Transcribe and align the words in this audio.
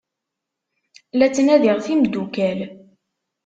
La 1.17 1.27
ttnadiɣ 1.29 1.77
timeddukal. 1.85 2.59